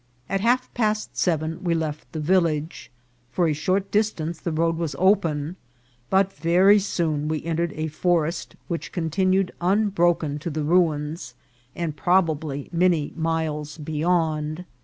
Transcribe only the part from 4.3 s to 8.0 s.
the road was open, but very soon we entered a